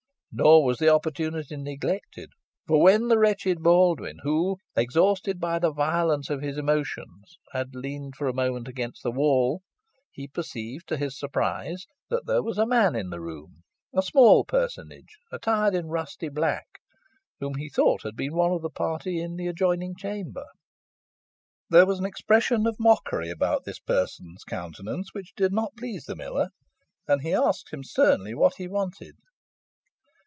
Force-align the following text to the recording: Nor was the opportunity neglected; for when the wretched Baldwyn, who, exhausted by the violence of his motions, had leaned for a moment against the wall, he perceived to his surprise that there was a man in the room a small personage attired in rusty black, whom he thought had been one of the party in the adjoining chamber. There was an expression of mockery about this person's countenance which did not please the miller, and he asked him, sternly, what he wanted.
Nor 0.33 0.63
was 0.63 0.77
the 0.77 0.87
opportunity 0.87 1.57
neglected; 1.57 2.29
for 2.65 2.81
when 2.81 3.09
the 3.09 3.19
wretched 3.19 3.57
Baldwyn, 3.61 4.19
who, 4.23 4.55
exhausted 4.77 5.41
by 5.41 5.59
the 5.59 5.73
violence 5.73 6.29
of 6.29 6.41
his 6.41 6.55
motions, 6.61 7.37
had 7.51 7.75
leaned 7.75 8.15
for 8.15 8.29
a 8.29 8.33
moment 8.33 8.69
against 8.69 9.03
the 9.03 9.11
wall, 9.11 9.61
he 10.09 10.29
perceived 10.29 10.87
to 10.87 10.95
his 10.95 11.19
surprise 11.19 11.85
that 12.09 12.27
there 12.27 12.41
was 12.41 12.57
a 12.57 12.65
man 12.65 12.95
in 12.95 13.09
the 13.09 13.19
room 13.19 13.63
a 13.93 14.01
small 14.01 14.45
personage 14.45 15.17
attired 15.33 15.75
in 15.75 15.87
rusty 15.87 16.29
black, 16.29 16.79
whom 17.41 17.55
he 17.55 17.67
thought 17.67 18.03
had 18.03 18.15
been 18.15 18.33
one 18.33 18.53
of 18.53 18.61
the 18.61 18.69
party 18.69 19.19
in 19.19 19.35
the 19.35 19.47
adjoining 19.47 19.93
chamber. 19.97 20.45
There 21.69 21.85
was 21.85 21.99
an 21.99 22.05
expression 22.05 22.65
of 22.65 22.79
mockery 22.79 23.29
about 23.29 23.65
this 23.65 23.79
person's 23.79 24.45
countenance 24.45 25.09
which 25.13 25.35
did 25.35 25.51
not 25.51 25.75
please 25.77 26.05
the 26.05 26.15
miller, 26.15 26.51
and 27.05 27.21
he 27.21 27.33
asked 27.33 27.73
him, 27.73 27.83
sternly, 27.83 28.33
what 28.33 28.55
he 28.55 28.69
wanted. 28.69 29.15